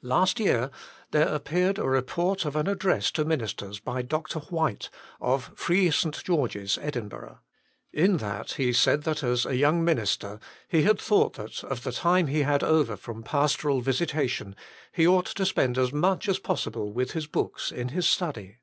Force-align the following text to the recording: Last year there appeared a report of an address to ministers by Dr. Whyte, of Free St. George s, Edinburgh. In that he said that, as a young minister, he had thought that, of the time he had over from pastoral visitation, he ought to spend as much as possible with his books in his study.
Last 0.00 0.40
year 0.40 0.70
there 1.10 1.28
appeared 1.28 1.78
a 1.78 1.86
report 1.86 2.46
of 2.46 2.56
an 2.56 2.66
address 2.66 3.10
to 3.10 3.26
ministers 3.26 3.78
by 3.78 4.00
Dr. 4.00 4.38
Whyte, 4.38 4.88
of 5.20 5.52
Free 5.54 5.90
St. 5.90 6.24
George 6.24 6.56
s, 6.56 6.78
Edinburgh. 6.80 7.40
In 7.92 8.16
that 8.16 8.52
he 8.52 8.72
said 8.72 9.02
that, 9.02 9.22
as 9.22 9.44
a 9.44 9.54
young 9.54 9.84
minister, 9.84 10.40
he 10.66 10.84
had 10.84 10.98
thought 10.98 11.34
that, 11.34 11.62
of 11.62 11.82
the 11.82 11.92
time 11.92 12.28
he 12.28 12.40
had 12.40 12.64
over 12.64 12.96
from 12.96 13.22
pastoral 13.22 13.82
visitation, 13.82 14.56
he 14.92 15.06
ought 15.06 15.26
to 15.26 15.44
spend 15.44 15.76
as 15.76 15.92
much 15.92 16.26
as 16.26 16.38
possible 16.38 16.90
with 16.94 17.10
his 17.10 17.26
books 17.26 17.70
in 17.70 17.90
his 17.90 18.06
study. 18.08 18.60